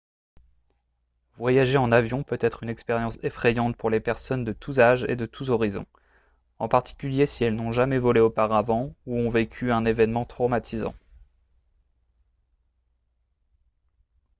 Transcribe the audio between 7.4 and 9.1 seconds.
elles n'ont jamais volé auparavant